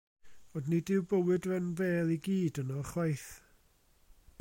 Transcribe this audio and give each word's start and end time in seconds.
Ond 0.59 0.69
nid 0.71 0.91
yw 0.95 1.03
bywyd 1.11 1.47
yn 1.57 1.69
fêl 1.83 2.13
i 2.15 2.19
gyd 2.29 2.61
yno 2.65 2.83
ychwaith. 2.87 3.31